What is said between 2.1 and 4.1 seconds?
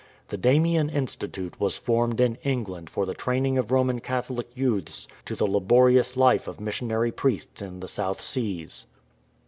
in England for the training of Roman